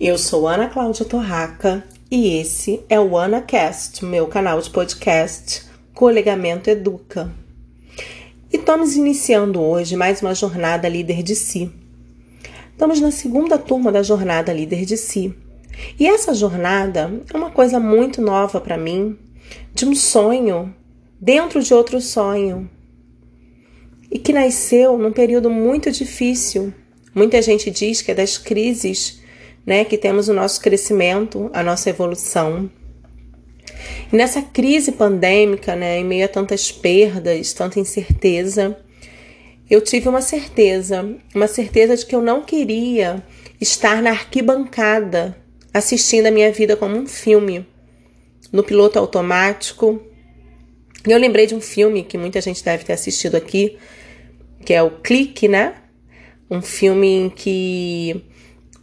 [0.00, 6.68] Eu sou Ana Cláudia Torraca e esse é o AnaCast, meu canal de podcast Colegamento
[6.68, 7.30] Educa.
[8.52, 11.70] E estamos iniciando hoje mais uma jornada líder de si.
[12.72, 15.34] Estamos na segunda turma da jornada líder de si.
[16.00, 19.16] E essa jornada é uma coisa muito nova para mim,
[19.72, 20.74] de um sonho
[21.20, 22.68] dentro de outro sonho.
[24.10, 26.74] E que nasceu num período muito difícil.
[27.14, 29.21] Muita gente diz que é das crises
[29.66, 32.70] né, que temos o nosso crescimento, a nossa evolução.
[34.12, 38.76] E nessa crise pandêmica, né, em meio a tantas perdas, tanta incerteza,
[39.70, 43.24] eu tive uma certeza, uma certeza de que eu não queria
[43.60, 45.36] estar na arquibancada
[45.72, 47.66] assistindo a minha vida como um filme,
[48.52, 50.02] no piloto automático.
[51.08, 53.78] Eu lembrei de um filme que muita gente deve ter assistido aqui,
[54.64, 55.74] que é o Clique, né?
[56.50, 58.22] Um filme em que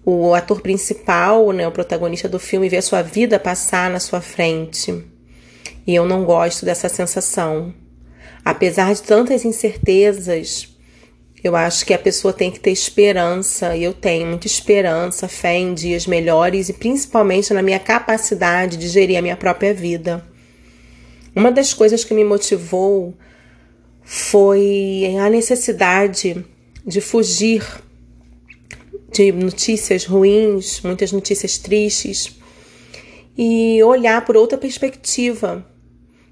[0.10, 4.22] o ator principal, né, o protagonista do filme, vê a sua vida passar na sua
[4.22, 5.04] frente.
[5.86, 7.74] E eu não gosto dessa sensação.
[8.44, 10.70] Apesar de tantas incertezas,
[11.44, 15.56] eu acho que a pessoa tem que ter esperança, e eu tenho muita esperança, fé
[15.56, 20.26] em dias melhores e principalmente na minha capacidade de gerir a minha própria vida.
[21.36, 23.14] Uma das coisas que me motivou
[24.04, 26.44] foi a necessidade
[26.86, 27.64] de fugir
[29.12, 32.38] de notícias ruins, muitas notícias tristes,
[33.38, 35.66] e olhar por outra perspectiva,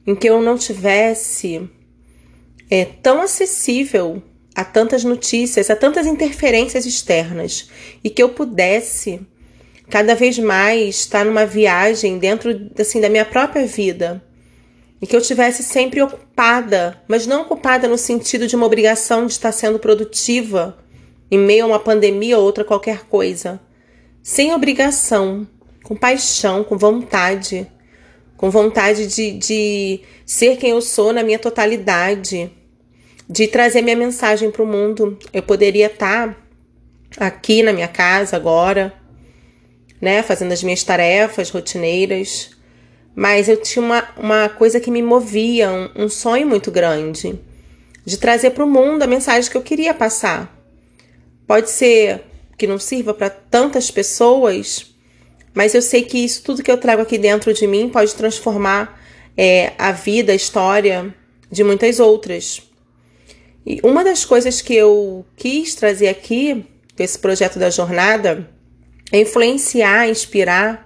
[0.06, 1.70] em que eu não tivesse
[2.70, 4.22] é, tão acessível
[4.56, 7.70] a tantas notícias, a tantas interferências externas,
[8.04, 9.22] e que eu pudesse
[9.90, 14.22] cada vez mais estar numa viagem dentro assim da minha própria vida
[15.02, 19.34] e que eu tivesse sempre ocupada, mas não ocupada no sentido de uma obrigação de
[19.34, 20.78] estar sendo produtiva
[21.30, 23.60] em meio a uma pandemia ou outra qualquer coisa,
[24.22, 25.48] sem obrigação,
[25.84, 27.66] com paixão, com vontade,
[28.36, 32.52] com vontade de, de ser quem eu sou na minha totalidade,
[33.30, 35.18] de trazer minha mensagem para o mundo.
[35.34, 36.38] Eu poderia estar
[37.16, 38.94] tá aqui na minha casa agora,
[40.02, 42.52] né, fazendo as minhas tarefas rotineiras,
[43.16, 47.40] mas eu tinha uma, uma coisa que me movia, um, um sonho muito grande,
[48.06, 50.57] de trazer para o mundo a mensagem que eu queria passar.
[51.48, 52.24] Pode ser
[52.58, 54.94] que não sirva para tantas pessoas,
[55.54, 59.02] mas eu sei que isso tudo que eu trago aqui dentro de mim pode transformar
[59.38, 61.16] é, a vida, a história
[61.50, 62.62] de muitas outras.
[63.66, 66.66] E uma das coisas que eu quis trazer aqui,
[67.00, 68.50] esse projeto da jornada,
[69.12, 70.86] é influenciar, inspirar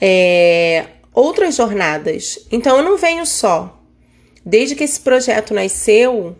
[0.00, 2.46] é, outras jornadas.
[2.50, 3.82] Então eu não venho só.
[4.44, 6.36] Desde que esse projeto nasceu,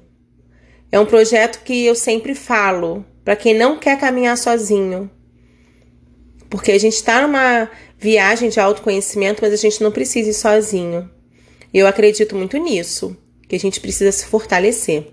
[0.93, 5.11] é um projeto que eu sempre falo para quem não quer caminhar sozinho.
[6.49, 11.11] Porque a gente está numa viagem de autoconhecimento, mas a gente não precisa ir sozinho.
[11.75, 13.17] Eu acredito muito nisso,
[13.49, 15.09] que a gente precisa se fortalecer.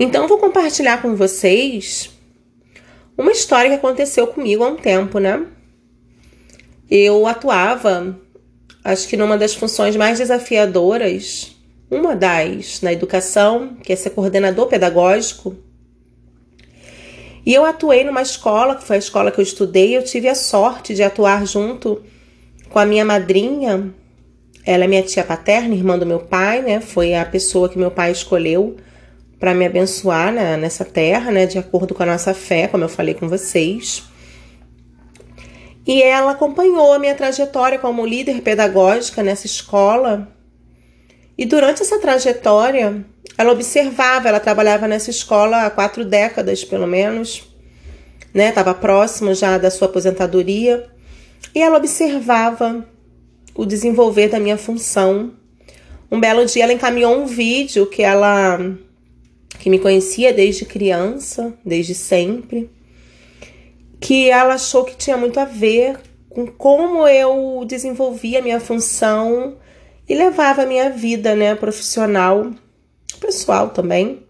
[0.00, 2.10] Então, vou compartilhar com vocês
[3.18, 5.46] uma história que aconteceu comigo há um tempo, né?
[6.90, 8.18] Eu atuava,
[8.82, 11.54] acho que numa das funções mais desafiadoras,
[11.90, 15.54] uma das na educação, que é ser coordenador pedagógico
[17.44, 20.34] e eu atuei numa escola, que foi a escola que eu estudei, eu tive a
[20.34, 22.02] sorte de atuar junto
[22.70, 23.92] com a minha madrinha.
[24.64, 26.80] Ela é minha tia paterna, irmã do meu pai, né?
[26.80, 28.76] Foi a pessoa que meu pai escolheu
[29.40, 31.46] para me abençoar né, nessa terra, né?
[31.46, 34.04] De acordo com a nossa fé, como eu falei com vocês.
[35.84, 40.28] E ela acompanhou a minha trajetória como líder pedagógica nessa escola.
[41.36, 43.04] E durante essa trajetória,
[43.36, 47.42] ela observava, ela trabalhava nessa escola há quatro décadas, pelo menos,
[48.32, 48.48] né?
[48.48, 50.86] Estava próximo já da sua aposentadoria.
[51.54, 52.86] E ela observava
[53.54, 55.32] o desenvolver da minha função.
[56.10, 58.58] Um belo dia ela encaminhou um vídeo que ela
[59.58, 62.68] que me conhecia desde criança, desde sempre,
[64.00, 69.56] que ela achou que tinha muito a ver com como eu desenvolvia a minha função
[70.08, 72.50] e levava a minha vida, né, profissional
[73.18, 74.20] pessoal também.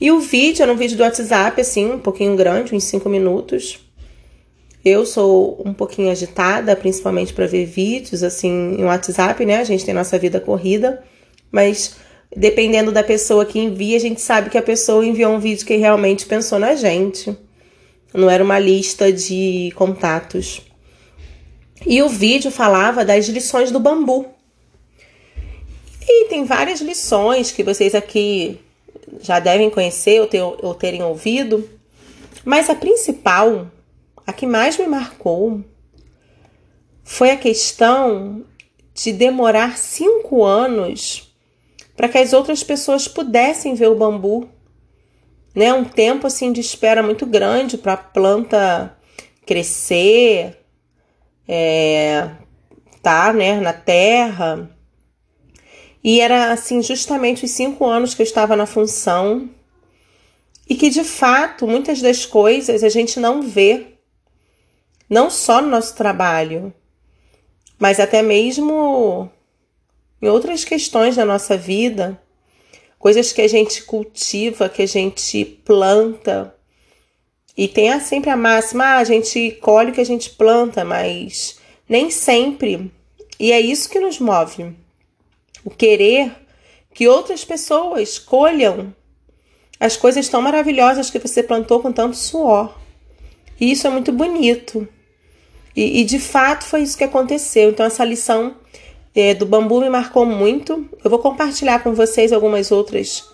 [0.00, 3.78] E o vídeo era um vídeo do WhatsApp, assim, um pouquinho grande, uns 5 minutos.
[4.84, 9.56] Eu sou um pouquinho agitada, principalmente para ver vídeos, assim, no WhatsApp, né?
[9.56, 11.02] A gente tem nossa vida corrida,
[11.50, 11.96] mas
[12.36, 15.76] dependendo da pessoa que envia, a gente sabe que a pessoa enviou um vídeo que
[15.76, 17.36] realmente pensou na gente.
[18.14, 20.60] Não era uma lista de contatos.
[21.84, 24.35] E o vídeo falava das lições do bambu.
[26.08, 28.60] E tem várias lições que vocês aqui
[29.20, 31.68] já devem conhecer ou, ter, ou terem ouvido,
[32.44, 33.70] mas a principal,
[34.26, 35.64] a que mais me marcou
[37.02, 38.44] foi a questão
[38.94, 41.34] de demorar cinco anos
[41.96, 44.48] para que as outras pessoas pudessem ver o bambu.
[45.54, 45.72] Né?
[45.72, 48.96] Um tempo assim de espera muito grande para a planta
[49.46, 50.58] crescer,
[51.48, 52.30] é,
[53.02, 54.68] tá, né, na terra.
[56.06, 59.50] E era assim justamente os cinco anos que eu estava na função
[60.70, 63.88] e que de fato muitas das coisas a gente não vê,
[65.10, 66.72] não só no nosso trabalho,
[67.76, 69.28] mas até mesmo
[70.22, 72.22] em outras questões da nossa vida,
[73.00, 76.54] coisas que a gente cultiva, que a gente planta.
[77.56, 81.58] E tem sempre a máxima, ah, a gente colhe o que a gente planta, mas
[81.88, 82.92] nem sempre.
[83.40, 84.85] E é isso que nos move.
[85.66, 86.30] O querer
[86.94, 88.94] que outras pessoas colham
[89.80, 92.72] as coisas tão maravilhosas que você plantou com tanto suor.
[93.60, 94.86] E isso é muito bonito.
[95.74, 97.70] E, e de fato foi isso que aconteceu.
[97.70, 98.54] Então, essa lição
[99.12, 100.88] é, do bambu me marcou muito.
[101.02, 103.28] Eu vou compartilhar com vocês algumas outras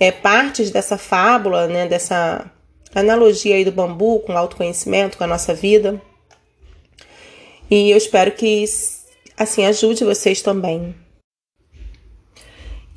[0.00, 2.50] é, partes dessa fábula, né, dessa
[2.94, 6.00] analogia aí do bambu com o autoconhecimento, com a nossa vida.
[7.70, 8.64] E eu espero que
[9.36, 10.94] assim ajude vocês também.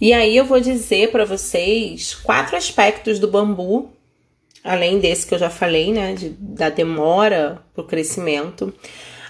[0.01, 3.91] E aí eu vou dizer para vocês quatro aspectos do bambu,
[4.63, 8.73] além desse que eu já falei, né, de, da demora para o crescimento.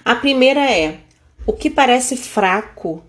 [0.02, 1.00] A primeira é
[1.46, 3.04] o que parece fraco,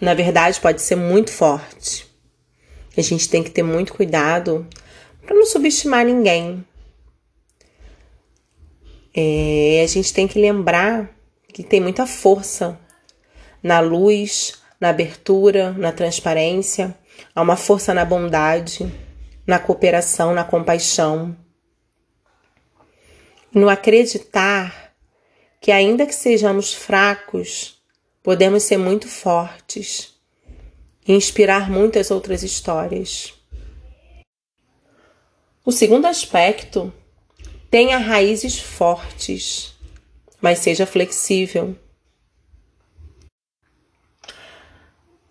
[0.00, 2.06] na verdade pode ser muito forte.
[2.96, 4.66] A gente tem que ter muito cuidado
[5.20, 6.64] para não subestimar ninguém.
[9.14, 11.14] É, a gente tem que lembrar
[11.52, 12.80] que tem muita força
[13.62, 16.96] na luz, na abertura, na transparência,
[17.34, 18.90] há uma força na bondade,
[19.46, 21.36] na cooperação, na compaixão.
[23.52, 24.94] No acreditar
[25.60, 27.80] que, ainda que sejamos fracos,
[28.22, 30.14] podemos ser muito fortes
[31.06, 33.32] e inspirar muitas outras histórias.
[35.64, 36.92] O segundo aspecto
[37.70, 39.74] tenha raízes fortes,
[40.40, 41.76] mas seja flexível.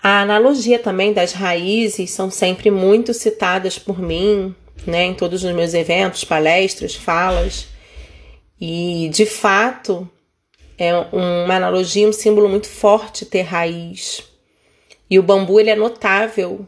[0.08, 4.54] A analogia também das raízes são sempre muito citadas por mim,
[4.86, 7.66] né, em todos os meus eventos, palestras, falas.
[8.62, 10.08] E de fato,
[10.78, 14.24] é uma analogia, um símbolo muito forte ter raiz.
[15.10, 16.68] E o bambu ele é notável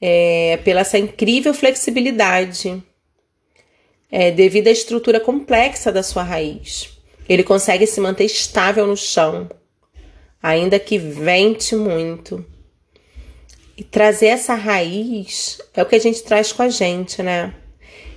[0.00, 2.82] é, pela essa incrível flexibilidade,
[4.10, 6.98] é, devido à estrutura complexa da sua raiz.
[7.28, 9.50] Ele consegue se manter estável no chão,
[10.42, 12.53] ainda que vente muito.
[13.76, 17.52] E trazer essa raiz é o que a gente traz com a gente, né?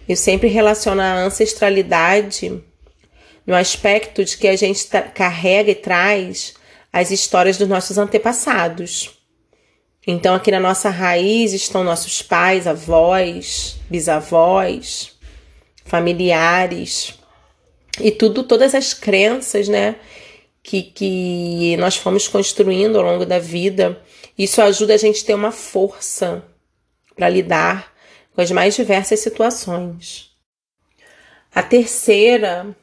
[0.08, 2.64] Eu sempre relaciono a ancestralidade
[3.46, 6.54] no aspecto de que a gente carrega e traz
[6.94, 9.18] as histórias dos nossos antepassados.
[10.06, 15.18] Então, aqui na nossa raiz estão nossos pais, avós, bisavós,
[15.84, 17.16] familiares
[18.00, 19.96] e tudo, todas as crenças, né,
[20.68, 24.02] que, que nós fomos construindo ao longo da vida
[24.38, 26.44] isso ajuda a gente a ter uma força
[27.16, 27.94] para lidar
[28.36, 30.30] com as mais diversas situações.
[31.56, 32.76] A terceira,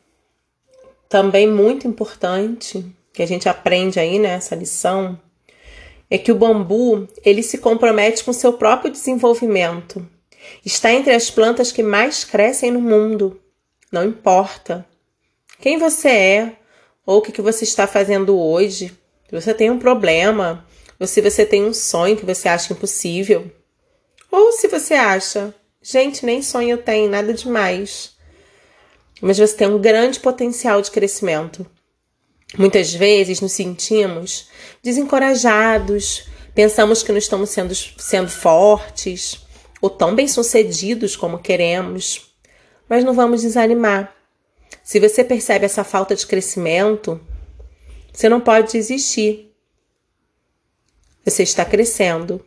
[1.11, 5.21] também muito importante, que a gente aprende aí nessa lição,
[6.09, 10.09] é que o bambu, ele se compromete com seu próprio desenvolvimento.
[10.65, 13.39] Está entre as plantas que mais crescem no mundo.
[13.93, 14.87] Não importa
[15.61, 16.57] quem você é
[17.07, 18.89] ou o que você está fazendo hoje.
[19.29, 20.67] Se você tem um problema,
[20.99, 23.51] ou se você tem um sonho que você acha impossível.
[24.31, 28.15] Ou se você acha, gente, nem sonho tenho, nada demais.
[29.21, 31.67] Mas você tem um grande potencial de crescimento.
[32.57, 34.49] Muitas vezes nos sentimos
[34.83, 39.45] desencorajados, pensamos que não estamos sendo, sendo fortes
[39.81, 42.35] ou tão bem-sucedidos como queremos,
[42.89, 44.14] mas não vamos desanimar.
[44.85, 47.19] Se você percebe essa falta de crescimento,
[48.13, 49.51] você não pode desistir.
[51.25, 52.45] Você está crescendo.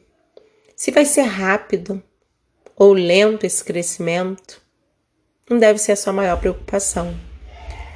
[0.75, 2.01] Se vai ser rápido
[2.75, 4.61] ou lento esse crescimento,
[5.49, 7.19] não deve ser a sua maior preocupação,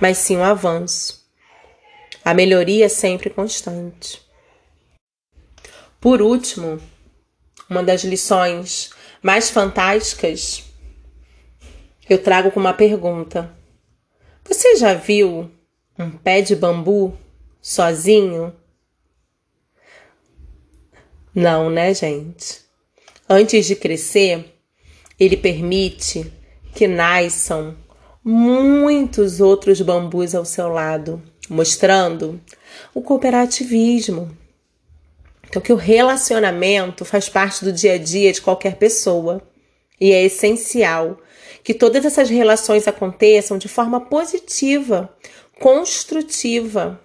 [0.01, 1.23] mas sim o avanço.
[2.25, 4.25] A melhoria é sempre constante.
[5.99, 6.81] Por último,
[7.69, 8.89] uma das lições
[9.21, 10.63] mais fantásticas
[12.09, 13.60] eu trago com uma pergunta.
[14.43, 15.49] Você já viu
[15.97, 17.17] um pé de bambu
[17.61, 18.53] sozinho
[21.33, 22.59] não, né, gente?
[23.27, 24.53] Antes de crescer,
[25.17, 26.31] ele permite
[26.75, 27.77] que nasçam
[28.21, 32.39] muitos outros bambus ao seu lado, mostrando
[32.93, 34.37] o cooperativismo.
[35.47, 39.41] Então, que o relacionamento faz parte do dia a dia de qualquer pessoa
[39.99, 41.17] e é essencial
[41.63, 45.13] que todas essas relações aconteçam de forma positiva,
[45.59, 46.99] construtiva.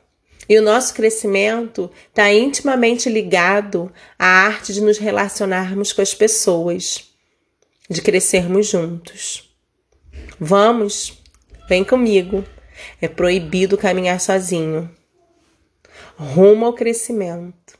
[0.48, 7.10] E o nosso crescimento está intimamente ligado à arte de nos relacionarmos com as pessoas,
[7.90, 9.54] de crescermos juntos.
[10.38, 11.20] Vamos,
[11.68, 12.44] vem comigo.
[13.00, 14.90] É proibido caminhar sozinho.
[16.16, 17.75] Rumo ao crescimento.